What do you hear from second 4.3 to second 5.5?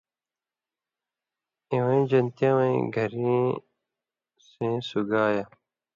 (سېں سُگایہ،